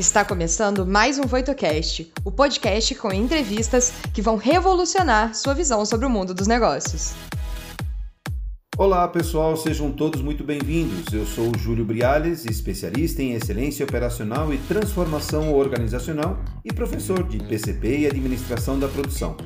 [0.00, 6.06] Está começando mais um VoitoCast, o podcast com entrevistas que vão revolucionar sua visão sobre
[6.06, 7.12] o mundo dos negócios.
[8.78, 11.12] Olá pessoal, sejam todos muito bem-vindos.
[11.12, 17.36] Eu sou o Júlio Briales, especialista em excelência operacional e transformação organizacional e professor de
[17.36, 19.36] PCP e administração da produção.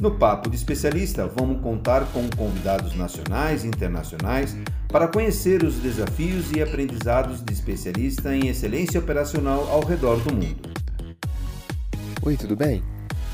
[0.00, 4.56] No Papo de Especialista, vamos contar com convidados nacionais e internacionais
[4.88, 10.70] para conhecer os desafios e aprendizados de especialista em excelência operacional ao redor do mundo.
[12.22, 12.82] Oi, tudo bem?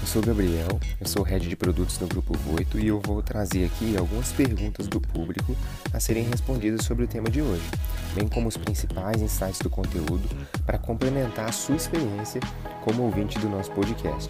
[0.00, 3.23] Eu sou o Gabriel, eu sou head de produtos do Grupo Voito e eu vou
[3.23, 5.56] trazer aqui algumas perguntas do público
[5.92, 7.64] a serem respondidas sobre o tema de hoje,
[8.12, 10.28] bem como os principais insights do conteúdo
[10.64, 12.40] para complementar a sua experiência
[12.82, 14.28] como ouvinte do nosso podcast.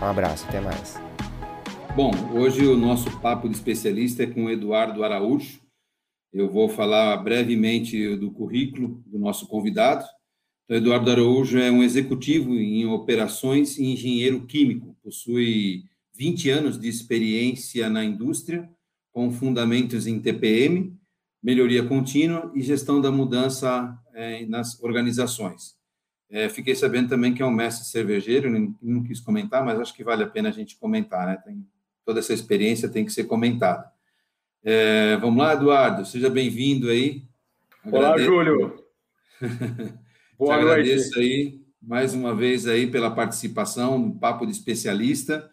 [0.00, 1.08] Um abraço, até mais.
[1.94, 5.60] Bom, hoje o nosso papo de especialista é com Eduardo Araújo.
[6.32, 10.04] Eu vou falar brevemente do currículo do nosso convidado.
[10.64, 14.96] Então, Eduardo Araújo é um executivo em operações e engenheiro químico.
[15.02, 18.68] Possui 20 anos de experiência na indústria,
[19.10, 20.96] com fundamentos em TPM,
[21.42, 25.76] melhoria contínua e gestão da mudança é, nas organizações.
[26.30, 29.94] É, fiquei sabendo também que é um mestre cervejeiro, não, não quis comentar, mas acho
[29.94, 31.36] que vale a pena a gente comentar, né?
[31.36, 31.66] Tem
[32.08, 33.84] toda essa experiência tem que ser comentada.
[34.64, 37.22] É, vamos lá, Eduardo, seja bem-vindo aí.
[37.84, 38.82] Olá, Júlio.
[40.38, 40.80] Boa Te noite.
[40.80, 45.50] Agradeço aí mais uma vez aí pela participação no Papo de Especialista.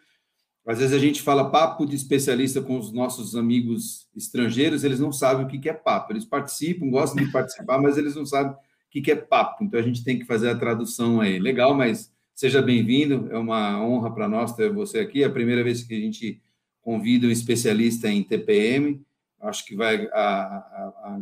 [0.66, 5.12] Às vezes a gente fala papo de especialista com os nossos amigos estrangeiros, eles não
[5.12, 6.14] sabem o que é papo.
[6.14, 8.58] Eles participam, gostam de participar, mas eles não sabem o
[8.90, 9.62] que é papo.
[9.62, 11.38] Então a gente tem que fazer a tradução aí.
[11.38, 13.28] Legal, mas seja bem-vindo.
[13.30, 15.22] É uma honra para nós ter você aqui.
[15.22, 16.42] É a primeira vez que a gente
[16.86, 19.04] convida um especialista em TPM,
[19.42, 21.22] acho que vai a, a, a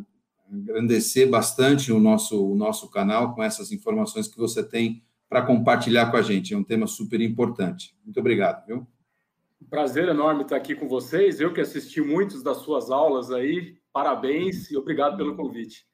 [0.52, 6.12] engrandecer bastante o nosso, o nosso canal com essas informações que você tem para compartilhar
[6.12, 6.54] com a gente.
[6.54, 7.96] É um tema super importante.
[8.04, 8.86] Muito obrigado, viu?
[9.70, 11.40] Prazer enorme estar aqui com vocês.
[11.40, 15.88] Eu que assisti muitas das suas aulas aí, parabéns e obrigado pelo convite.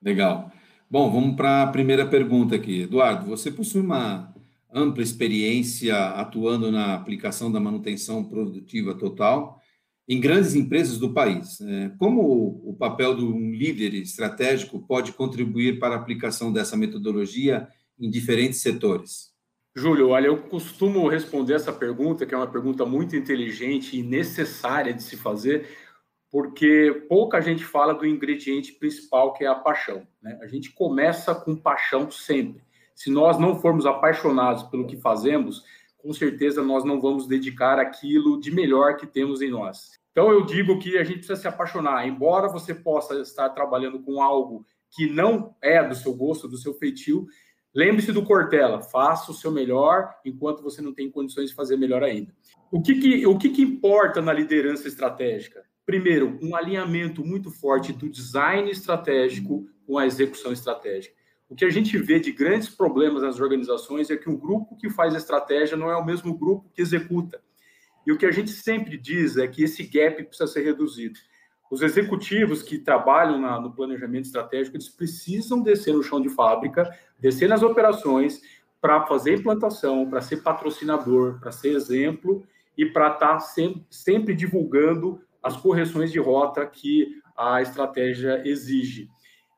[0.00, 0.52] Legal.
[0.88, 2.82] Bom, vamos para a primeira pergunta aqui.
[2.82, 4.32] Eduardo, você possui uma
[4.72, 9.60] ampla experiência atuando na aplicação da manutenção produtiva total
[10.08, 11.60] em grandes empresas do país.
[11.60, 17.68] É, como o papel de um líder estratégico pode contribuir para a aplicação dessa metodologia
[17.98, 19.30] em diferentes setores?
[19.74, 24.92] Júlio, olha, eu costumo responder essa pergunta, que é uma pergunta muito inteligente e necessária
[24.92, 25.68] de se fazer,
[26.28, 30.06] porque pouca gente fala do ingrediente principal, que é a paixão.
[30.20, 30.38] Né?
[30.42, 32.62] A gente começa com paixão sempre.
[33.00, 35.64] Se nós não formos apaixonados pelo que fazemos,
[35.96, 39.92] com certeza nós não vamos dedicar aquilo de melhor que temos em nós.
[40.12, 44.20] Então eu digo que a gente precisa se apaixonar, embora você possa estar trabalhando com
[44.20, 47.26] algo que não é do seu gosto, do seu feitio,
[47.74, 52.02] lembre-se do Cortella, faça o seu melhor enquanto você não tem condições de fazer melhor
[52.02, 52.34] ainda.
[52.70, 55.64] O que, que o que, que importa na liderança estratégica?
[55.86, 61.18] Primeiro, um alinhamento muito forte do design estratégico com a execução estratégica.
[61.50, 64.88] O que a gente vê de grandes problemas nas organizações é que o grupo que
[64.88, 67.42] faz a estratégia não é o mesmo grupo que executa.
[68.06, 71.18] E o que a gente sempre diz é que esse gap precisa ser reduzido.
[71.68, 76.88] Os executivos que trabalham na, no planejamento estratégico, eles precisam descer no chão de fábrica,
[77.18, 78.40] descer nas operações
[78.80, 82.46] para fazer implantação, para ser patrocinador, para ser exemplo
[82.78, 89.10] e para estar tá sempre, sempre divulgando as correções de rota que a estratégia exige.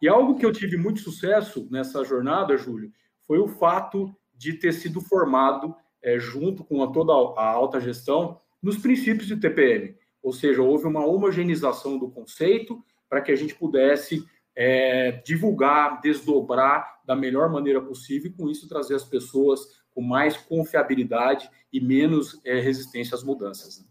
[0.02, 2.90] E algo que eu tive muito sucesso nessa jornada, Júlio,
[3.24, 8.40] foi o fato de ter sido formado é, junto com a toda a alta gestão
[8.60, 9.94] nos princípios de TPM.
[10.20, 14.24] Ou seja, houve uma homogeneização do conceito para que a gente pudesse
[14.56, 19.60] é, divulgar, desdobrar da melhor maneira possível e, com isso, trazer as pessoas
[19.94, 23.86] com mais confiabilidade e menos é, resistência às mudanças.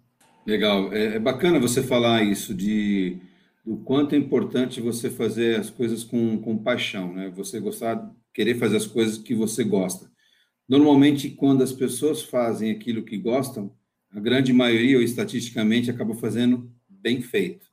[0.46, 0.92] Legal.
[0.92, 3.18] É, é bacana você falar isso de
[3.64, 7.32] do quanto é importante você fazer as coisas com, com paixão, né?
[7.36, 10.10] Você gostar, querer fazer as coisas que você gosta.
[10.68, 13.72] Normalmente, quando as pessoas fazem aquilo que gostam,
[14.10, 17.68] a grande maioria, ou estatisticamente, acaba fazendo bem feito.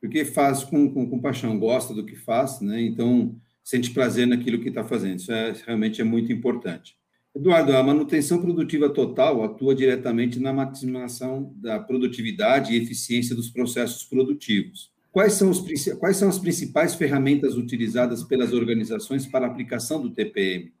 [0.00, 2.80] Porque faz com, com, com paixão, gosta do que faz, né?
[2.80, 5.18] Então, sente prazer naquilo que está fazendo.
[5.18, 6.96] Isso é, realmente é muito importante.
[7.34, 14.04] Eduardo, a manutenção produtiva total atua diretamente na maximização da produtividade e eficiência dos processos
[14.04, 14.90] produtivos.
[15.10, 15.64] Quais são, os,
[15.98, 20.72] quais são as principais ferramentas utilizadas pelas organizações para a aplicação do TPM?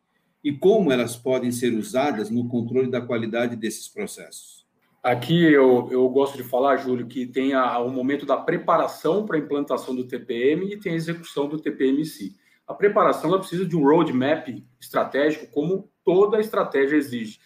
[0.44, 4.66] E como elas podem ser usadas no controle da qualidade desses processos?
[5.02, 9.40] Aqui eu, eu gosto de falar, Júlio, que tem o momento da preparação para a
[9.40, 12.36] implantação do TPM e tem a execução do TPM em si.
[12.66, 14.48] a preparação ela precisa de um roadmap
[14.78, 17.38] estratégico, como toda estratégia exige.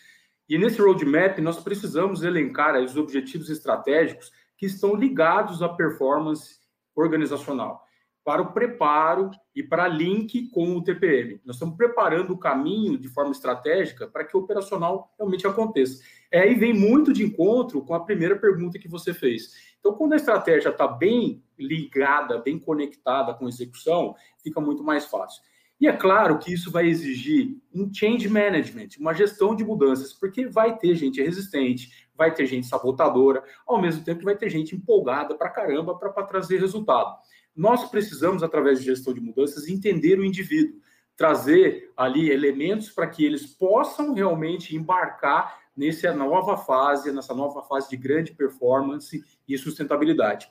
[0.49, 6.62] E nesse roadmap, nós precisamos elencar os objetivos estratégicos que estão ligados à performance
[6.95, 7.87] organizacional
[8.25, 11.41] para o preparo e para link com o TPM.
[11.45, 16.03] Nós estamos preparando o caminho de forma estratégica para que o operacional realmente aconteça.
[16.31, 19.75] É, e vem muito de encontro com a primeira pergunta que você fez.
[19.81, 25.07] Então, quando a estratégia está bem ligada, bem conectada com a execução, fica muito mais
[25.07, 25.43] fácil.
[25.83, 30.47] E é claro que isso vai exigir um change management, uma gestão de mudanças, porque
[30.47, 34.77] vai ter gente resistente, vai ter gente sabotadora, ao mesmo tempo que vai ter gente
[34.77, 37.13] empolgada para caramba para trazer resultado.
[37.53, 40.81] Nós precisamos, através de gestão de mudanças, entender o indivíduo,
[41.17, 47.91] trazer ali elementos para que eles possam realmente embarcar nessa nova fase, nessa nova fase
[47.91, 50.47] de grande performance e sustentabilidade.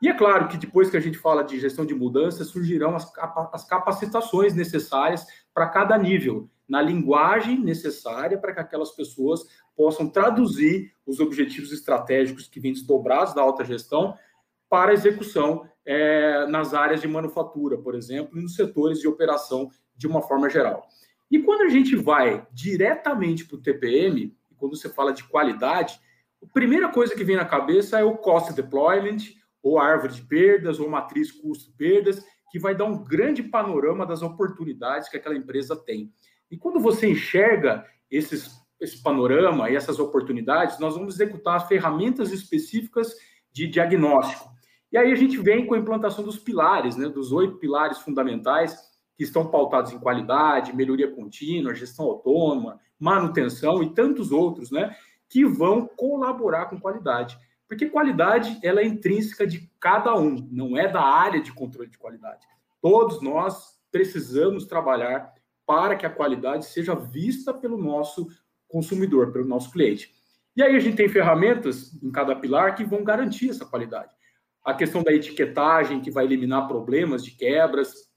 [0.00, 3.10] E é claro que depois que a gente fala de gestão de mudanças, surgirão as,
[3.52, 9.44] as capacitações necessárias para cada nível, na linguagem necessária para que aquelas pessoas
[9.76, 14.14] possam traduzir os objetivos estratégicos que vêm desdobrados da alta gestão
[14.68, 20.06] para execução é, nas áreas de manufatura, por exemplo, e nos setores de operação de
[20.06, 20.86] uma forma geral.
[21.30, 26.00] E quando a gente vai diretamente para o TPM, quando você fala de qualidade,
[26.42, 29.18] a primeira coisa que vem na cabeça é o cost deployment,
[29.62, 35.08] ou árvore de perdas, ou matriz custo-perdas, que vai dar um grande panorama das oportunidades
[35.08, 36.12] que aquela empresa tem.
[36.50, 43.14] E quando você enxerga esses, esse panorama e essas oportunidades, nós vamos executar ferramentas específicas
[43.52, 44.50] de diagnóstico.
[44.92, 48.76] E aí a gente vem com a implantação dos pilares, né, dos oito pilares fundamentais
[49.16, 54.96] que estão pautados em qualidade, melhoria contínua, gestão autônoma, manutenção e tantos outros, né,
[55.28, 57.38] que vão colaborar com qualidade.
[57.70, 61.96] Porque qualidade ela é intrínseca de cada um, não é da área de controle de
[61.96, 62.46] qualidade.
[62.82, 65.32] Todos nós precisamos trabalhar
[65.64, 68.26] para que a qualidade seja vista pelo nosso
[68.68, 70.12] consumidor, pelo nosso cliente.
[70.56, 74.10] E aí a gente tem ferramentas em cada pilar que vão garantir essa qualidade
[74.64, 78.10] a questão da etiquetagem, que vai eliminar problemas de quebras,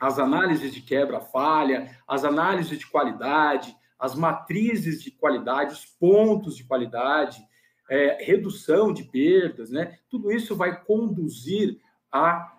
[0.00, 6.56] as análises de quebra falha, as análises de qualidade, as matrizes de qualidade, os pontos
[6.56, 7.42] de qualidade,
[7.90, 9.98] é, redução de perdas, né?
[10.10, 11.78] Tudo isso vai conduzir
[12.12, 12.58] a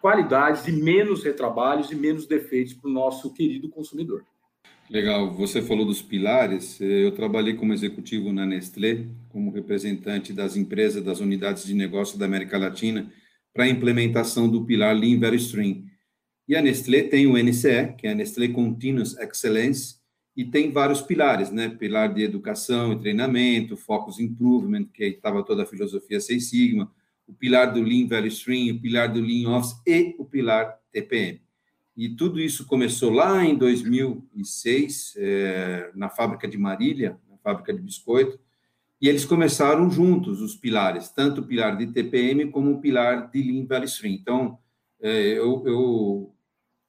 [0.00, 4.24] qualidades e menos retrabalhos e menos defeitos para o nosso querido consumidor.
[4.88, 6.80] Legal, você falou dos pilares.
[6.80, 12.24] Eu trabalhei como executivo na Nestlé, como representante das empresas, das unidades de negócio da
[12.24, 13.12] América Latina,
[13.52, 15.84] para a implementação do pilar Lean Value Stream.
[16.48, 19.97] E a Nestlé tem o NCE, que é a Nestlé Continuous Excellence,
[20.38, 21.68] e tem vários pilares, né?
[21.68, 26.88] Pilar de educação e treinamento, Focus Improvement, que estava toda a filosofia Seis Sigma,
[27.26, 31.40] o pilar do Lean Value Stream, o pilar do Lean Office e o pilar TPM.
[31.96, 37.82] E tudo isso começou lá em 2006, é, na fábrica de Marília, na fábrica de
[37.82, 38.38] biscoito,
[39.02, 43.42] e eles começaram juntos os pilares, tanto o pilar de TPM como o pilar de
[43.42, 44.14] Lean Valley Stream.
[44.14, 44.56] Então,
[45.00, 46.32] é, eu, eu,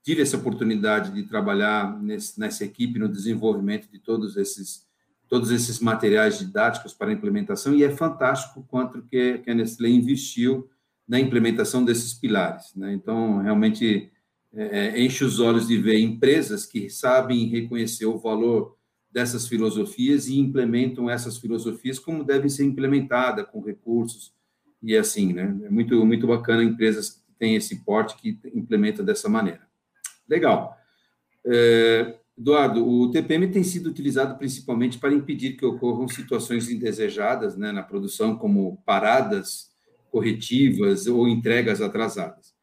[0.03, 4.87] tive essa oportunidade de trabalhar nesse, nessa equipe no desenvolvimento de todos esses
[5.27, 10.67] todos esses materiais didáticos para implementação e é fantástico quanto que, que a Nestlé investiu
[11.07, 12.73] na implementação desses pilares.
[12.75, 12.93] Né?
[12.93, 14.11] Então, realmente
[14.51, 18.75] é, é, enche os olhos de ver empresas que sabem reconhecer o valor
[19.11, 24.33] dessas filosofias e implementam essas filosofias como devem ser implementadas, com recursos
[24.81, 25.55] e assim, né?
[25.63, 29.68] É muito, muito bacana empresas que têm esse porte que implementam dessa maneira.
[30.29, 30.77] Legal.
[31.45, 37.71] É, Eduardo, o TPM tem sido utilizado principalmente para impedir que ocorram situações indesejadas né,
[37.71, 39.69] na produção, como paradas
[40.09, 42.53] corretivas ou entregas atrasadas.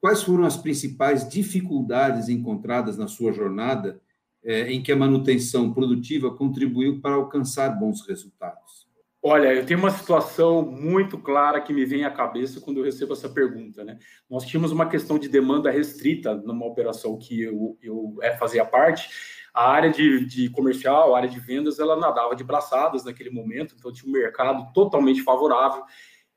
[0.00, 4.00] Quais foram as principais dificuldades encontradas na sua jornada
[4.44, 8.86] é, em que a manutenção produtiva contribuiu para alcançar bons resultados?
[9.24, 13.12] Olha, eu tenho uma situação muito clara que me vem à cabeça quando eu recebo
[13.12, 13.84] essa pergunta.
[13.84, 13.96] Né?
[14.28, 19.08] Nós tínhamos uma questão de demanda restrita numa operação que eu, eu é, fazia parte.
[19.54, 23.76] A área de, de, comercial, a área de vendas, ela nadava de braçadas naquele momento,
[23.78, 25.84] então tinha um mercado totalmente favorável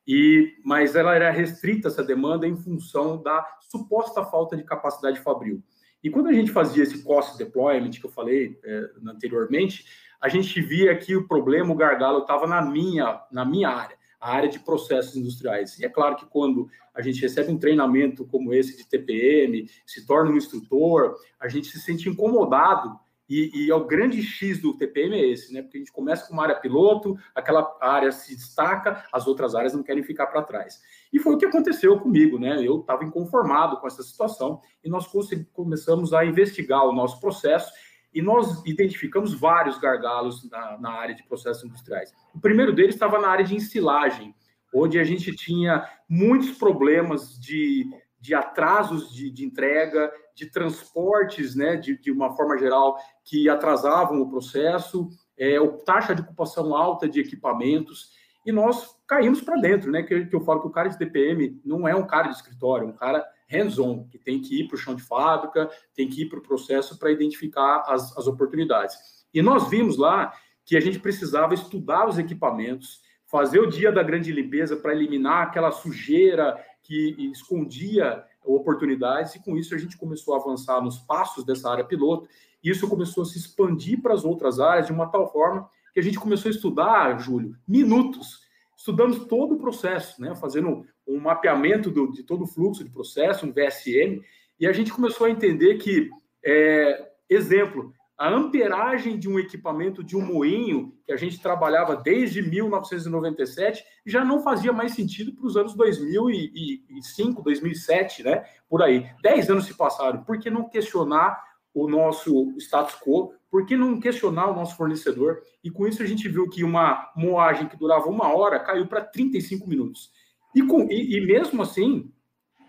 [0.08, 5.64] e, mas ela era restrita essa demanda em função da suposta falta de capacidade fabril.
[6.04, 9.86] E quando a gente fazia esse cost deployment que eu falei é, anteriormente,
[10.22, 14.34] a gente via que o problema, o gargalo, estava na minha, na minha área, a
[14.34, 15.78] área de processos industriais.
[15.80, 20.06] E é claro que quando a gente recebe um treinamento como esse de TPM, se
[20.06, 24.78] torna um instrutor, a gente se sente incomodado E, e é o grande X do
[24.78, 25.64] TPM é esse, né?
[25.64, 29.74] Porque a gente começa com uma área piloto, aquela área se destaca, as outras áreas
[29.74, 30.80] não querem ficar para trás.
[31.12, 32.64] E foi o que aconteceu comigo, né?
[32.64, 35.08] Eu estava inconformado com essa situação e nós
[35.54, 37.72] começamos a investigar o nosso processo
[38.16, 42.14] e nós identificamos vários gargalos na, na área de processos industriais.
[42.34, 44.34] O primeiro deles estava na área de ensilagem,
[44.74, 47.86] onde a gente tinha muitos problemas de
[48.26, 54.20] de atrasos de, de entrega, de transportes, né, de, de, uma forma geral, que atrasavam
[54.20, 55.08] o processo,
[55.38, 58.10] é, taxa de ocupação alta de equipamentos,
[58.44, 61.62] e nós caímos para dentro, né, que, que, eu falo que o cara de DPM
[61.64, 64.76] não é um cara de escritório, é um cara hands-on, que tem que ir para
[64.76, 68.96] o chão de fábrica, tem que ir para o processo para identificar as, as oportunidades.
[69.34, 70.34] E nós vimos lá
[70.64, 75.44] que a gente precisava estudar os equipamentos, fazer o dia da grande limpeza para eliminar
[75.44, 81.44] aquela sujeira que escondia oportunidades, e com isso a gente começou a avançar nos passos
[81.44, 82.28] dessa área piloto,
[82.64, 86.00] e isso começou a se expandir para as outras áreas de uma tal forma que
[86.00, 88.42] a gente começou a estudar, Júlio, minutos.
[88.76, 90.36] Estudamos todo o processo, né?
[90.36, 94.22] fazendo um mapeamento do, de todo o fluxo de processo, um VSM,
[94.60, 96.10] e a gente começou a entender que,
[96.44, 102.42] é, exemplo, a amperagem de um equipamento de um moinho, que a gente trabalhava desde
[102.42, 108.46] 1997, já não fazia mais sentido para os anos 2005, 2007, né?
[108.70, 109.10] Por aí.
[109.22, 110.24] Dez anos se passaram.
[110.24, 111.38] Por que não questionar
[111.74, 113.34] o nosso status quo?
[113.52, 115.42] Por que não questionar o nosso fornecedor?
[115.62, 119.02] E com isso a gente viu que uma moagem que durava uma hora caiu para
[119.02, 120.10] 35 minutos.
[120.56, 122.10] E, com, e, e mesmo assim,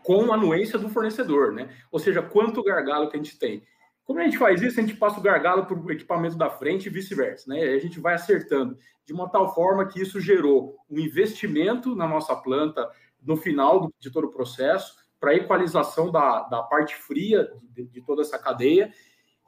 [0.03, 1.71] com anuência do fornecedor, né?
[1.91, 3.63] Ou seja, quanto gargalo que a gente tem.
[4.05, 4.79] Como a gente faz isso?
[4.79, 7.61] A gente passa o gargalo para o equipamento da frente e vice-versa, né?
[7.61, 12.35] a gente vai acertando de uma tal forma que isso gerou um investimento na nossa
[12.37, 12.89] planta
[13.21, 18.23] no final de todo o processo para equalização da, da parte fria de, de toda
[18.23, 18.93] essa cadeia.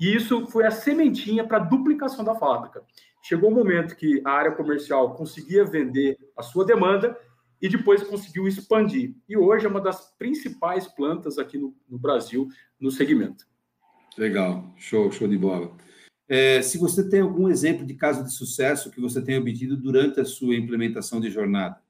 [0.00, 2.82] E isso foi a sementinha para a duplicação da fábrica.
[3.22, 7.16] Chegou o um momento que a área comercial conseguia vender a sua demanda
[7.60, 9.14] e depois conseguiu expandir.
[9.28, 12.48] E hoje é uma das principais plantas aqui no, no Brasil
[12.80, 13.46] no segmento.
[14.16, 15.72] Legal, show, show de bola.
[16.28, 20.20] É, se você tem algum exemplo de caso de sucesso que você tenha obtido durante
[20.20, 21.80] a sua implementação de jornada.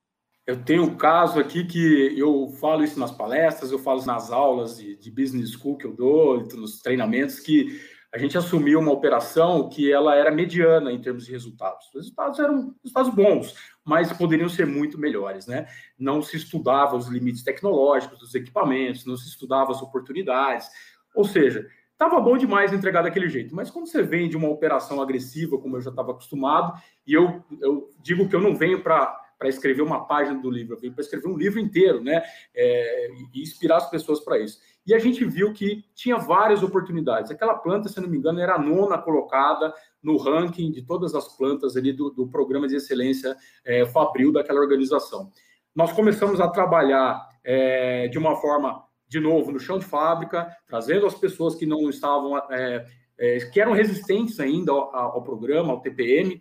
[0.47, 4.79] Eu tenho um caso aqui que eu falo isso nas palestras, eu falo nas aulas
[4.79, 7.79] de, de business school que eu dou, nos treinamentos, que
[8.12, 11.87] a gente assumiu uma operação que ela era mediana em termos de resultados.
[11.88, 15.67] Os resultados eram resultados bons, mas poderiam ser muito melhores, né?
[15.99, 20.69] Não se estudava os limites tecnológicos dos equipamentos, não se estudava as oportunidades.
[21.15, 25.03] Ou seja, Tava bom demais entregar daquele jeito, mas quando você vem de uma operação
[25.03, 29.25] agressiva, como eu já estava acostumado, e eu, eu digo que eu não venho para
[29.38, 32.23] para escrever uma página do livro, eu para escrever um livro inteiro, né?
[32.53, 34.59] É, e inspirar as pessoas para isso.
[34.88, 37.30] E a gente viu que tinha várias oportunidades.
[37.30, 41.37] Aquela planta, se não me engano, era a nona colocada no ranking de todas as
[41.37, 45.30] plantas ali do, do programa de excelência é, Fabril daquela organização.
[45.76, 51.04] Nós começamos a trabalhar é, de uma forma de novo no chão de fábrica, trazendo
[51.04, 52.87] as pessoas que não estavam, é,
[53.18, 56.40] é, que eram resistentes ainda ao, ao, programa, ao TPM,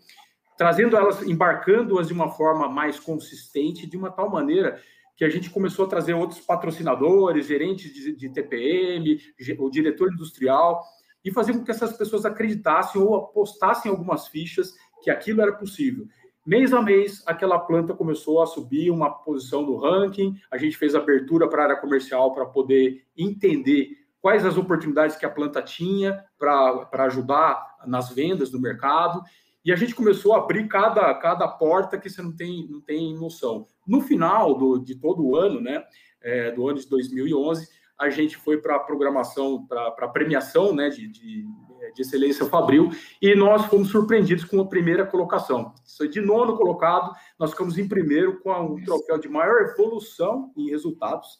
[0.57, 4.81] trazendo elas, embarcando-as de uma forma mais consistente, de uma tal maneira
[5.17, 9.19] que a gente começou a trazer outros patrocinadores, gerentes de, de TPM,
[9.57, 10.83] o diretor industrial,
[11.25, 16.05] e fazer com que essas pessoas acreditassem ou apostassem algumas fichas que aquilo era possível.
[16.45, 20.33] Mês a mês, aquela planta começou a subir uma posição no ranking.
[20.49, 23.89] A gente fez abertura para a área comercial para poder entender
[24.21, 29.21] quais as oportunidades que a planta tinha para ajudar nas vendas do mercado.
[29.67, 33.13] E a gente começou a abrir cada, cada porta que você não tem, não tem
[33.13, 33.67] noção.
[33.85, 35.83] No final do, de todo o ano, né,
[36.21, 37.67] é, do ano de 2011,
[37.99, 41.45] a gente foi para a programação, para a premiação né, de, de
[41.93, 42.89] de excelência Fabril,
[43.21, 45.73] e nós fomos surpreendidos com a primeira colocação.
[45.85, 50.69] Isso de nono colocado, nós ficamos em primeiro com um troféu de maior evolução em
[50.69, 51.39] resultados.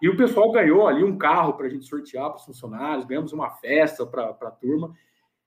[0.00, 3.32] E o pessoal ganhou ali um carro para a gente sortear para os funcionários, ganhamos
[3.32, 4.94] uma festa para a turma.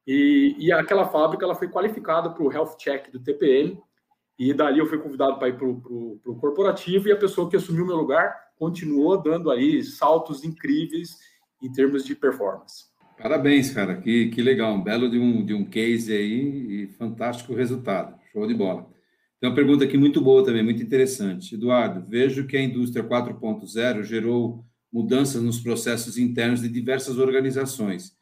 [0.08, 3.78] E, e, aquela fábrica ela foi qualificada para o Health Check do TPM,
[4.40, 7.86] e dali eu fui convidado para ir para o corporativo, e a pessoa que assumiu
[7.86, 11.18] meu lugar continuou dando aí saltos incríveis
[11.62, 12.86] em termos de performance.
[13.22, 17.54] Parabéns, cara, que, que legal, um belo de um, de um case aí e fantástico
[17.54, 18.88] resultado, show de bola.
[19.40, 21.56] Tem uma pergunta aqui muito boa também, muito interessante.
[21.56, 28.17] Eduardo, vejo que a indústria 4.0 gerou mudanças nos processos internos de diversas organizações.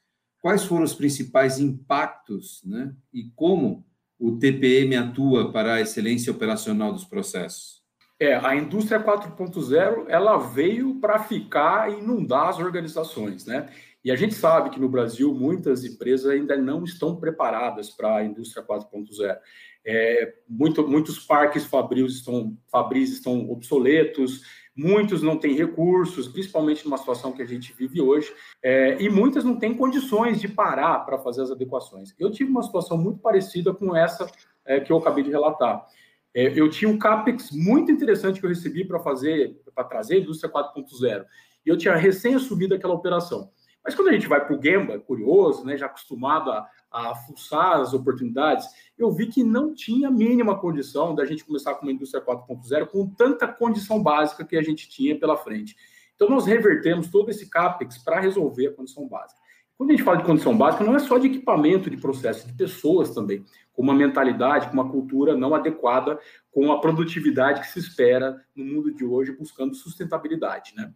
[0.45, 3.83] Quais foram os principais impactos né, e como
[4.19, 7.81] o TPM atua para a excelência operacional dos processos?
[8.19, 13.67] É, a indústria 4.0 ela veio para ficar e inundar as organizações, né?
[14.03, 18.23] E a gente sabe que no Brasil muitas empresas ainda não estão preparadas para a
[18.23, 19.35] indústria 4.0.
[19.83, 24.43] É, muito, muitos parques estão, fabris estão obsoletos,
[24.75, 29.43] muitos não têm recursos, principalmente numa situação que a gente vive hoje, é, e muitas
[29.43, 32.13] não têm condições de parar para fazer as adequações.
[32.19, 34.29] Eu tive uma situação muito parecida com essa
[34.65, 35.85] é, que eu acabei de relatar.
[36.33, 40.19] É, eu tinha um CAPEX muito interessante que eu recebi para fazer, para trazer a
[40.19, 41.25] indústria 4.0,
[41.65, 43.49] e eu tinha recém assumido aquela operação.
[43.83, 47.81] Mas quando a gente vai para o Gemba, curioso, né, já acostumado a, a fuçar
[47.81, 48.65] as oportunidades,
[48.97, 53.05] eu vi que não tinha mínima condição da gente começar com uma indústria 4.0 com
[53.07, 55.75] tanta condição básica que a gente tinha pela frente.
[56.15, 59.41] Então, nós revertemos todo esse CAPEX para resolver a condição básica.
[59.77, 62.53] Quando a gente fala de condição básica, não é só de equipamento, de processo, de
[62.53, 66.17] pessoas também, com uma mentalidade, com uma cultura não adequada
[66.49, 70.93] com a produtividade que se espera no mundo de hoje, buscando sustentabilidade, né?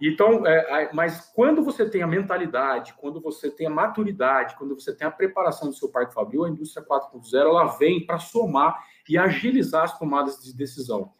[0.00, 4.94] Então, é, mas quando você tem a mentalidade, quando você tem a maturidade, quando você
[4.94, 9.18] tem a preparação do seu parque fabril, a indústria 4.0 ela vem para somar e
[9.18, 11.12] agilizar as tomadas de decisão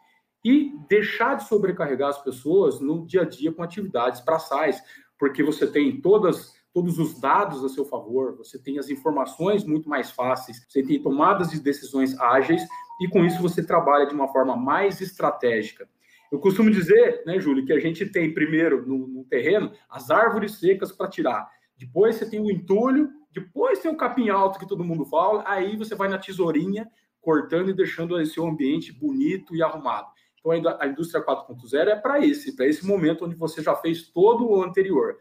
[0.42, 4.82] e deixar de sobrecarregar as pessoas no dia a dia com atividades braçais,
[5.18, 9.88] porque você tem todas todos os dados a seu favor, você tem as informações muito
[9.88, 12.62] mais fáceis, você tem tomadas de decisões ágeis
[13.00, 15.88] e com isso você trabalha de uma forma mais estratégica.
[16.30, 20.58] Eu costumo dizer, né, Júlio, que a gente tem primeiro no, no terreno as árvores
[20.58, 24.84] secas para tirar, depois você tem o entulho, depois tem o capim alto que todo
[24.84, 26.88] mundo fala, aí você vai na tesourinha
[27.20, 30.08] cortando e deixando esse ambiente bonito e arrumado.
[30.38, 34.48] Então a indústria 4.0 é para esse, para esse momento onde você já fez todo
[34.48, 35.16] o anterior.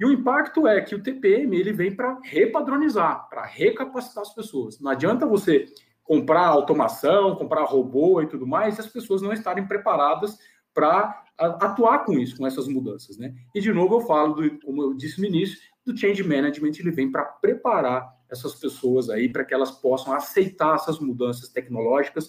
[0.00, 4.80] E o impacto é que o TPM ele vem para repadronizar, para recapacitar as pessoas.
[4.80, 5.66] Não adianta você
[6.10, 10.36] comprar automação, comprar robô e tudo mais, e as pessoas não estarem preparadas
[10.74, 13.32] para atuar com isso, com essas mudanças, né?
[13.54, 16.90] E de novo eu falo, do, como eu disse no início, do change management, ele
[16.90, 22.28] vem para preparar essas pessoas aí para que elas possam aceitar essas mudanças tecnológicas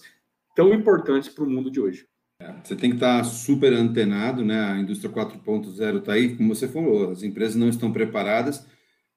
[0.56, 2.06] tão importantes para o mundo de hoje.
[2.40, 4.64] É, você tem que estar super antenado, né?
[4.64, 8.64] A indústria 4.0 está aí, como você falou, as empresas não estão preparadas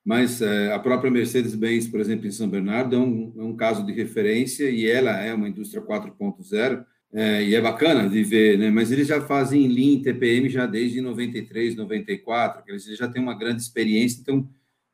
[0.05, 3.85] mas é, a própria Mercedes-Benz, por exemplo, em São Bernardo, é um, é um, caso
[3.87, 8.71] de referência e ela é uma indústria 4.0 é, e é bacana de ver, né?
[8.71, 13.63] Mas eles já fazem Lean TPM já desde 93, 94, eles já têm uma grande
[13.63, 14.47] experiência, então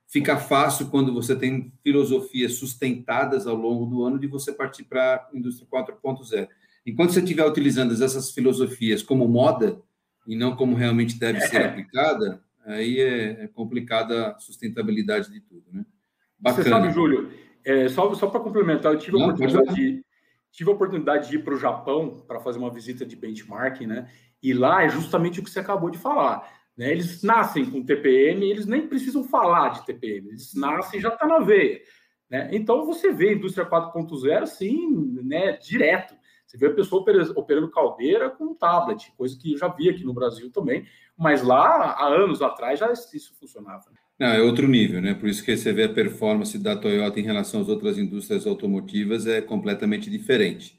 [0.06, 5.28] fica fácil quando você tem filosofias sustentadas ao longo do ano de você partir para
[5.32, 6.46] a indústria 4.0.
[6.86, 9.80] Enquanto você estiver utilizando essas filosofias como moda
[10.26, 15.64] e não como realmente deve ser aplicada, aí é, é complicada a sustentabilidade de tudo,
[15.72, 15.84] né?
[16.38, 16.62] Bacana.
[16.62, 17.30] Você sabe, Júlio,
[17.64, 20.04] é, só, só para complementar, eu tive Não, a oportunidade de,
[20.50, 24.10] tive a oportunidade de ir para o Japão para fazer uma visita de benchmarking, né?
[24.42, 26.48] E lá é justamente o que você acabou de falar.
[26.76, 26.90] Né?
[26.90, 31.38] Eles nascem com TPM, eles nem precisam falar de TPM, eles nascem já está na
[31.38, 31.80] veia.
[32.30, 32.48] Né?
[32.52, 34.88] Então você vê a indústria 4.0 assim,
[35.22, 36.14] né, direto.
[36.50, 37.04] Você vê a pessoa
[37.36, 40.84] operando caldeira com tablet, coisa que eu já vi aqui no Brasil também,
[41.16, 43.84] mas lá, há anos atrás, já isso funcionava.
[44.18, 45.14] Não, é outro nível, né?
[45.14, 49.28] Por isso que você vê a performance da Toyota em relação às outras indústrias automotivas
[49.28, 50.76] é completamente diferente.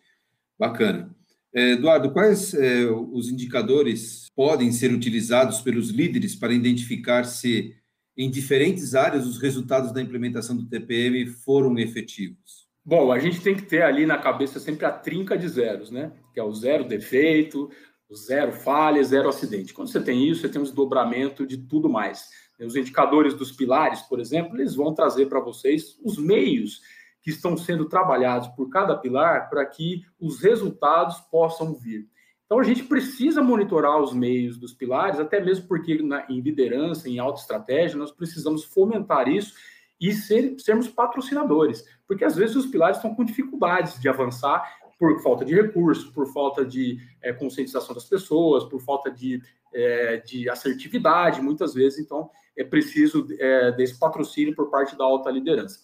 [0.59, 1.15] Bacana.
[1.55, 7.73] É, Eduardo, quais é, os indicadores podem ser utilizados pelos líderes para identificar se
[8.17, 12.60] em diferentes áreas os resultados da implementação do TPM foram efetivos?
[12.83, 16.11] Bom, a gente tem que ter ali na cabeça sempre a trinca de zeros, né?
[16.33, 17.69] Que é o zero defeito,
[18.09, 19.73] o zero falha, zero acidente.
[19.73, 22.29] Quando você tem isso, você tem um desdobramento de tudo mais.
[22.59, 26.81] Os indicadores dos pilares, por exemplo, eles vão trazer para vocês os meios
[27.21, 32.07] que estão sendo trabalhados por cada pilar para que os resultados possam vir.
[32.45, 37.07] Então a gente precisa monitorar os meios dos pilares, até mesmo porque na, em liderança,
[37.07, 39.53] em alta estratégia, nós precisamos fomentar isso
[40.01, 45.21] e ser, sermos patrocinadores, porque às vezes os pilares estão com dificuldades de avançar por
[45.21, 49.41] falta de recursos, por falta de é, conscientização das pessoas, por falta de,
[49.73, 55.29] é, de assertividade, muitas vezes, então é preciso é, desse patrocínio por parte da alta
[55.29, 55.79] liderança.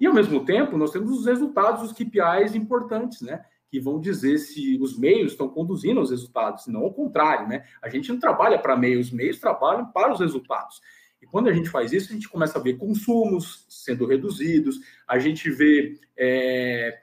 [0.00, 3.44] E ao mesmo tempo, nós temos os resultados, os KPIs importantes, né?
[3.70, 7.64] Que vão dizer se os meios estão conduzindo aos resultados, não ao contrário, né?
[7.82, 10.80] A gente não trabalha para meios, os meios trabalham para os resultados.
[11.20, 15.18] E quando a gente faz isso, a gente começa a ver consumos sendo reduzidos, a
[15.18, 16.98] gente vê é,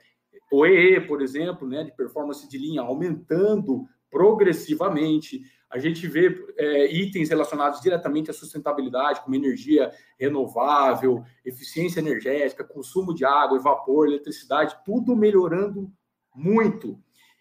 [0.52, 7.30] OEE, por exemplo, né, de performance de linha aumentando progressivamente, a gente vê é, itens
[7.30, 15.16] relacionados diretamente à sustentabilidade, como energia renovável, eficiência energética, consumo de água, vapor, eletricidade, tudo
[15.16, 15.90] melhorando
[16.32, 16.96] muito.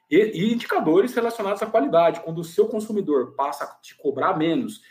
[0.10, 4.82] E, e indicadores relacionados à qualidade, quando o seu consumidor passa a te cobrar menos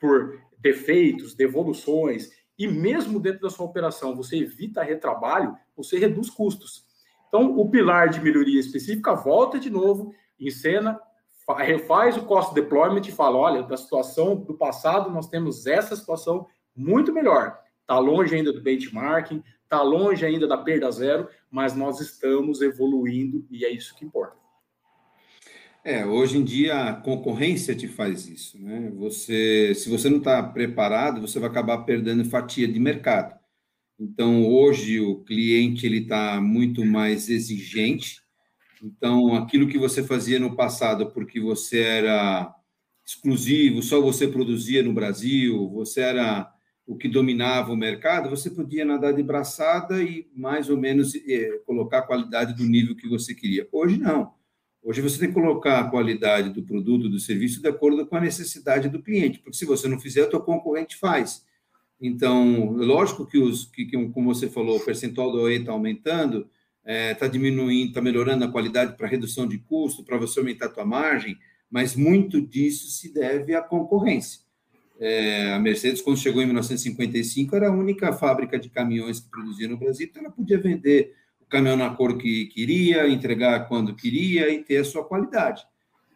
[0.00, 6.84] por defeitos, devoluções, e mesmo dentro da sua operação você evita retrabalho, você reduz custos.
[7.28, 11.00] Então, o pilar de melhoria específica volta de novo, encena,
[11.58, 16.46] refaz o cost deployment e fala: olha, da situação do passado, nós temos essa situação
[16.74, 17.58] muito melhor.
[17.80, 23.46] Está longe ainda do benchmarking, está longe ainda da perda zero, mas nós estamos evoluindo
[23.50, 24.36] e é isso que importa.
[25.84, 28.90] É, hoje em dia a concorrência te faz isso, né?
[28.96, 33.38] Você, se você não está preparado, você vai acabar perdendo fatia de mercado.
[33.98, 38.20] Então, hoje o cliente ele está muito mais exigente.
[38.82, 42.54] Então, aquilo que você fazia no passado, porque você era
[43.04, 46.52] exclusivo, só você produzia no Brasil, você era
[46.86, 51.58] o que dominava o mercado, você podia nadar de braçada e mais ou menos é,
[51.66, 53.68] colocar a qualidade do nível que você queria.
[53.72, 54.37] Hoje não.
[54.82, 58.20] Hoje você tem que colocar a qualidade do produto, do serviço, de acordo com a
[58.20, 61.44] necessidade do cliente, porque se você não fizer, o teu concorrente faz.
[62.00, 66.92] Então, lógico que, os, que, como você falou, o percentual do OE está aumentando, está
[66.92, 70.70] é, tá diminuindo, está melhorando a qualidade para redução de custo, para você aumentar a
[70.70, 71.36] tua margem,
[71.68, 74.40] mas muito disso se deve à concorrência.
[75.00, 79.68] É, a Mercedes, quando chegou em 1955, era a única fábrica de caminhões que produzia
[79.68, 81.14] no Brasil, então ela podia vender
[81.48, 85.64] caminhão na cor que queria, entregar quando queria e ter a sua qualidade.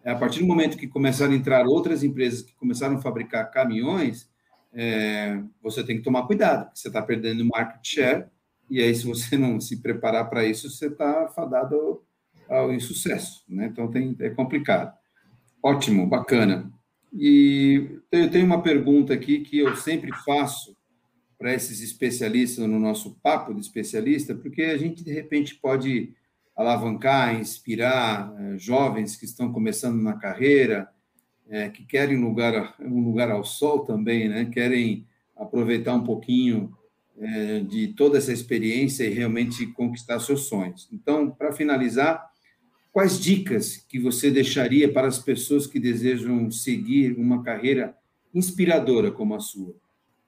[0.04, 3.50] É, a partir do momento que começaram a entrar outras empresas que começaram a fabricar
[3.50, 4.28] caminhões,
[4.72, 8.26] é, você tem que tomar cuidado, porque você está perdendo market share,
[8.72, 12.02] e aí, se você não se preparar para isso, você está fadado
[12.48, 13.44] ao, ao insucesso.
[13.46, 13.66] Né?
[13.66, 14.96] Então, tem, é complicado.
[15.62, 16.72] Ótimo, bacana.
[17.12, 20.74] E eu tenho uma pergunta aqui que eu sempre faço
[21.42, 26.12] para esses especialistas no nosso papo de especialista, porque a gente, de repente, pode
[26.54, 30.88] alavancar, inspirar é, jovens que estão começando na carreira,
[31.48, 34.44] é, que querem um lugar, um lugar ao sol também, né?
[34.44, 35.04] querem
[35.36, 36.72] aproveitar um pouquinho
[37.18, 40.88] é, de toda essa experiência e realmente conquistar seus sonhos.
[40.92, 42.24] Então, para finalizar,
[42.92, 47.96] quais dicas que você deixaria para as pessoas que desejam seguir uma carreira
[48.32, 49.81] inspiradora como a sua?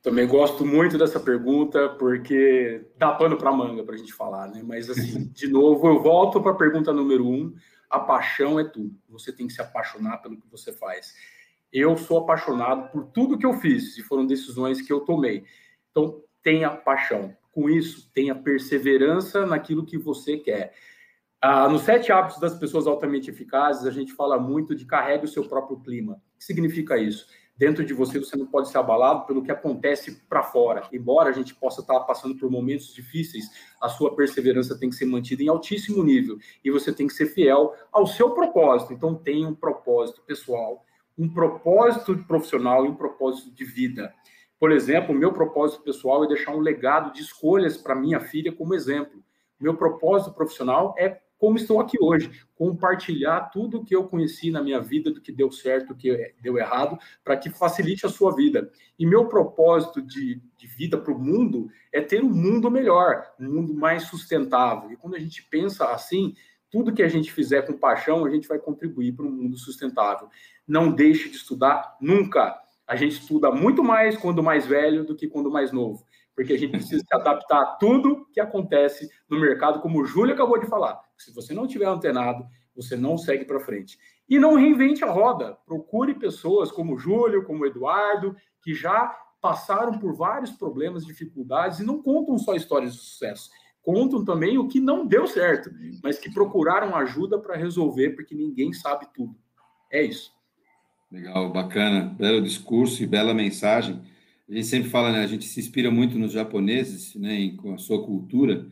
[0.05, 4.63] Também gosto muito dessa pergunta, porque dá pano para manga para a gente falar, né?
[4.63, 7.55] Mas, assim, de novo, eu volto para a pergunta número um
[7.89, 8.95] a paixão é tudo.
[9.09, 11.15] Você tem que se apaixonar pelo que você faz.
[11.73, 15.45] Eu sou apaixonado por tudo que eu fiz, e foram decisões que eu tomei.
[15.91, 17.35] Então, tenha paixão.
[17.51, 20.75] Com isso, tenha perseverança naquilo que você quer.
[21.41, 25.29] Ah, nos sete hábitos das pessoas altamente eficazes, a gente fala muito de carregue o
[25.29, 26.15] seu próprio clima.
[26.35, 27.27] O que significa isso?
[27.57, 30.89] Dentro de você você não pode ser abalado pelo que acontece para fora.
[30.93, 33.45] Embora a gente possa estar passando por momentos difíceis,
[33.81, 37.27] a sua perseverança tem que ser mantida em altíssimo nível e você tem que ser
[37.27, 38.93] fiel ao seu propósito.
[38.93, 40.85] Então tenha um propósito pessoal,
[41.17, 44.13] um propósito profissional e um propósito de vida.
[44.59, 48.53] Por exemplo, o meu propósito pessoal é deixar um legado de escolhas para minha filha
[48.53, 49.23] como exemplo.
[49.61, 54.81] Meu propósito profissional é como estou aqui hoje, compartilhar tudo que eu conheci na minha
[54.81, 58.73] vida, do que deu certo, do que deu errado, para que facilite a sua vida.
[58.99, 63.57] E meu propósito de, de vida para o mundo é ter um mundo melhor, um
[63.57, 64.91] mundo mais sustentável.
[64.91, 66.35] E quando a gente pensa assim,
[66.71, 70.31] tudo que a gente fizer com paixão, a gente vai contribuir para um mundo sustentável.
[70.67, 72.59] Não deixe de estudar nunca.
[72.87, 76.59] A gente estuda muito mais quando mais velho do que quando mais novo porque a
[76.59, 80.67] gente precisa se adaptar a tudo que acontece no mercado, como o Júlio acabou de
[80.67, 81.01] falar.
[81.17, 83.99] Se você não tiver antenado, você não segue para frente.
[84.29, 85.57] E não reinvente a roda.
[85.67, 91.81] Procure pessoas como o Júlio, como o Eduardo, que já passaram por vários problemas, dificuldades
[91.81, 93.51] e não contam só histórias de sucesso.
[93.83, 95.71] Contam também o que não deu certo,
[96.03, 99.37] mas que procuraram ajuda para resolver, porque ninguém sabe tudo.
[99.93, 100.33] É isso.
[101.13, 102.15] Legal, bacana.
[102.19, 104.03] Belo discurso e bela mensagem
[104.49, 107.79] a gente sempre fala, né, a gente se inspira muito nos japoneses, né, com a
[107.79, 108.67] sua cultura,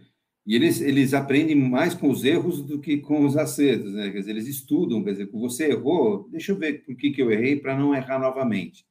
[0.44, 4.10] e eles, eles aprendem mais com os erros do que com os acertos, né?
[4.10, 7.30] Quer dizer, eles estudam, quer dizer, você errou, deixa eu ver por que, que eu
[7.30, 8.84] errei para não errar novamente.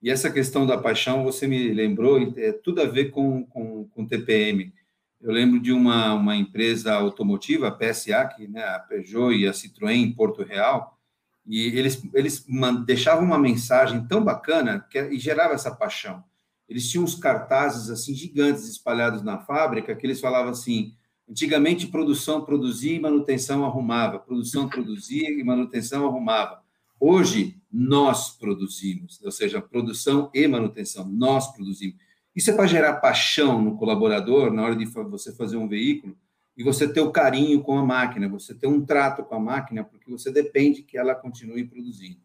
[0.00, 4.06] E essa questão da paixão, você me lembrou, é tudo a ver com, com, com
[4.06, 4.72] TPM.
[5.20, 9.52] Eu lembro de uma, uma empresa automotiva, a PSA, que, né, a Peugeot e a
[9.52, 10.98] Citroën em Porto Real,
[11.46, 12.46] e eles, eles
[12.86, 16.22] deixavam uma mensagem tão bacana que, e gerava essa paixão.
[16.68, 20.94] Eles tinham uns cartazes assim gigantes espalhados na fábrica que eles falavam assim:
[21.28, 26.62] antigamente produção produzia e manutenção arrumava, produção produzia e manutenção arrumava.
[26.98, 31.96] Hoje nós produzimos, ou seja, produção e manutenção, nós produzimos.
[32.34, 36.16] Isso é para gerar paixão no colaborador na hora de você fazer um veículo
[36.56, 39.84] e você ter o carinho com a máquina, você ter um trato com a máquina,
[39.84, 42.18] porque você depende que ela continue produzindo.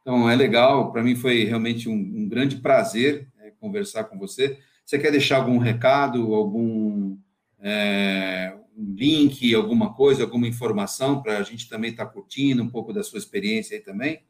[0.00, 3.28] Então, é legal, para mim foi realmente um, um grande prazer
[3.62, 4.58] conversar com você.
[4.84, 7.16] Você quer deixar algum recado, algum
[7.60, 12.92] é, link, alguma coisa, alguma informação para a gente também estar tá curtindo um pouco
[12.92, 14.20] da sua experiência aí também?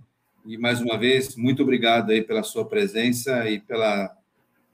[0.47, 4.09] E mais uma vez, muito obrigado aí pela sua presença e pelas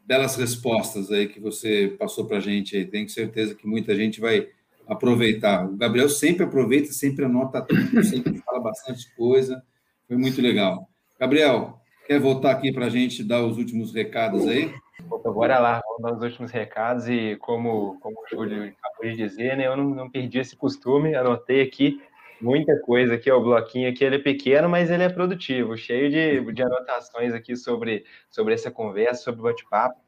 [0.07, 2.85] belas respostas aí que você passou para a gente.
[2.85, 4.47] Tenho certeza que muita gente vai
[4.89, 5.65] aproveitar.
[5.65, 9.61] O Gabriel sempre aproveita, sempre anota tudo, sempre fala bastante coisa.
[10.07, 10.89] Foi muito legal.
[11.19, 14.73] Gabriel, quer voltar aqui para a gente dar os últimos recados aí?
[15.09, 19.15] Opa, bora lá, vamos dar os últimos recados e como, como o Júlio acabou de
[19.15, 22.01] dizer, né, eu não, não perdi esse costume, anotei aqui
[22.41, 26.09] muita coisa aqui, ó, o bloquinho aqui, ele é pequeno, mas ele é produtivo, cheio
[26.09, 29.99] de, de anotações aqui sobre, sobre essa conversa, sobre o bate-papo.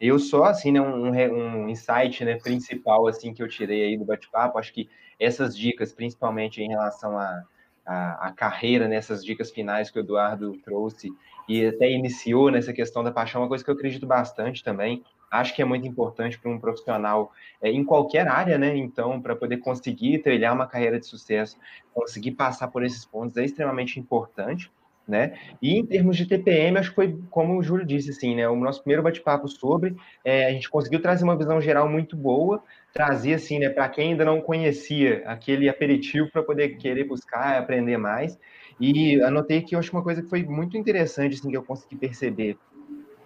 [0.00, 4.04] Eu só, assim, né, um, um insight né, principal, assim, que eu tirei aí do
[4.04, 7.44] bate-papo, acho que essas dicas, principalmente em relação à
[7.84, 11.12] a, carreira, nessas né, dicas finais que o Eduardo trouxe,
[11.48, 15.54] e até iniciou nessa questão da paixão, uma coisa que eu acredito bastante também, acho
[15.54, 18.76] que é muito importante para um profissional é, em qualquer área, né?
[18.76, 21.58] Então, para poder conseguir trilhar uma carreira de sucesso,
[21.92, 24.70] conseguir passar por esses pontos é extremamente importante
[25.06, 25.34] né?
[25.60, 28.48] E em termos de TPM, acho que foi como o Júlio disse, assim, né?
[28.48, 32.62] O nosso primeiro bate-papo sobre, é, a gente conseguiu trazer uma visão geral muito boa,
[32.92, 37.96] trazer assim, né, para quem ainda não conhecia aquele aperitivo para poder querer buscar, aprender
[37.96, 38.38] mais.
[38.80, 41.96] E anotei que eu acho uma coisa que foi muito interessante, assim, que eu consegui
[41.96, 42.56] perceber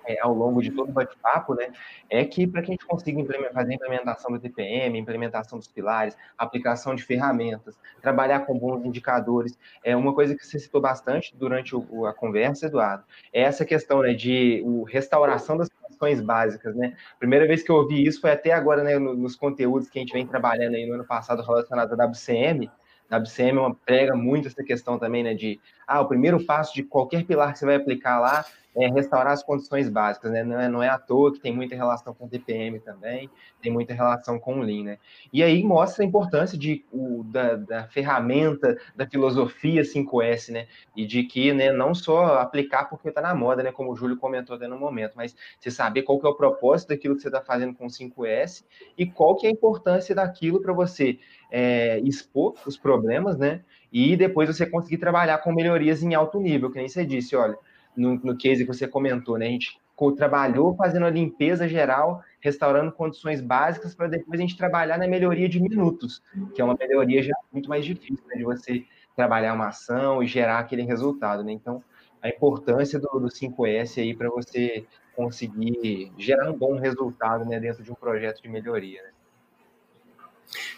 [0.06, 1.72] é, ao longo de todo o bate-papo, né,
[2.10, 6.16] é que para que a gente consiga fazer a implementação do TPM, implementação dos pilares,
[6.36, 11.74] aplicação de ferramentas, trabalhar com bons indicadores, é uma coisa que você citou bastante durante
[11.74, 16.96] o, a conversa, Eduardo, é essa questão né, de o, restauração das funções básicas, né?
[17.18, 20.12] Primeira vez que eu ouvi isso foi até agora, né, nos conteúdos que a gente
[20.12, 22.70] vem trabalhando aí no ano passado relacionado à WCM,
[23.10, 26.82] a WCM é prega muito essa questão também, né, de, ah, o primeiro passo de
[26.82, 28.44] qualquer pilar que você vai aplicar lá
[28.76, 30.42] é restaurar as condições básicas, né?
[30.42, 33.30] Não é, não é à toa que tem muita relação com TPM também,
[33.62, 34.98] tem muita relação com o Lean, né?
[35.32, 40.66] E aí mostra a importância de, o, da, da ferramenta, da filosofia 5S, né?
[40.96, 43.70] E de que, né, não só aplicar porque está na moda, né?
[43.70, 46.88] Como o Júlio comentou até no momento, mas você saber qual que é o propósito
[46.88, 48.64] daquilo que você está fazendo com o 5S
[48.98, 51.18] e qual que é a importância daquilo para você
[51.50, 53.62] é, expor os problemas, né?
[53.94, 57.56] E depois você conseguir trabalhar com melhorias em alto nível, que nem você disse, olha,
[57.96, 59.46] no, no case que você comentou, né?
[59.46, 59.78] A gente
[60.16, 65.48] trabalhou fazendo a limpeza geral, restaurando condições básicas para depois a gente trabalhar na melhoria
[65.48, 66.20] de minutos,
[66.52, 70.26] que é uma melhoria já muito mais difícil né, de você trabalhar uma ação e
[70.26, 71.52] gerar aquele resultado, né?
[71.52, 71.80] Então,
[72.20, 77.84] a importância do, do 5S aí para você conseguir gerar um bom resultado né, dentro
[77.84, 79.02] de um projeto de melhoria.
[79.04, 79.10] Né?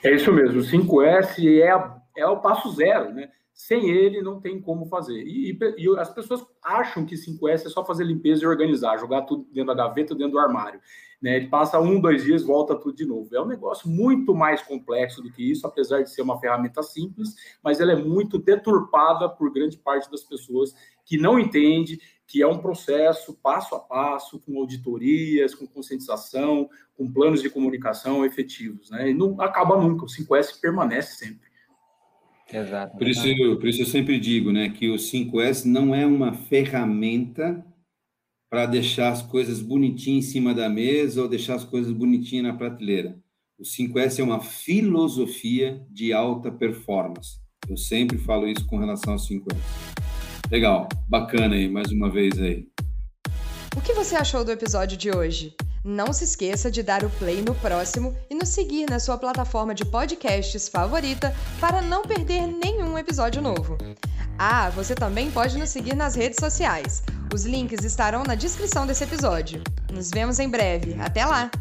[0.05, 1.73] É isso mesmo, o 5S é,
[2.17, 3.31] é o passo zero, né?
[3.53, 5.23] Sem ele, não tem como fazer.
[5.23, 9.23] E, e, e, as pessoas acham que 5S é só fazer limpeza e organizar, jogar
[9.23, 10.81] tudo dentro da gaveta, dentro do armário.
[11.21, 11.37] Né?
[11.37, 13.35] Ele passa um, dois dias, volta tudo de novo.
[13.35, 17.35] É um negócio muito mais complexo do que isso, apesar de ser uma ferramenta simples,
[17.63, 20.75] mas ela é muito deturpada por grande parte das pessoas
[21.05, 27.11] que não entende que é um processo passo a passo, com auditorias, com conscientização, com
[27.11, 28.91] planos de comunicação efetivos.
[28.91, 29.11] Né?
[29.11, 31.46] E não acaba nunca, o 5S permanece sempre.
[32.53, 32.97] Exato.
[32.97, 33.23] Por isso,
[33.57, 37.65] por isso eu sempre digo, né, que o 5S não é uma ferramenta
[38.49, 42.55] para deixar as coisas bonitinhas em cima da mesa ou deixar as coisas bonitinhas na
[42.55, 43.19] prateleira.
[43.59, 47.41] O 5S é uma filosofia de alta performance.
[47.69, 49.57] Eu sempre falo isso com relação ao 5S.
[50.51, 52.69] Legal, bacana aí, mais uma vez aí.
[53.77, 55.55] O que você achou do episódio de hoje?
[55.87, 59.72] Não se esqueça de dar o play no próximo e nos seguir na sua plataforma
[59.72, 63.79] de podcasts favorita para não perder nenhum episódio novo.
[64.37, 67.05] Ah, você também pode nos seguir nas redes sociais.
[67.33, 69.62] Os links estarão na descrição desse episódio.
[69.92, 70.96] Nos vemos em breve.
[71.01, 71.53] Até lá!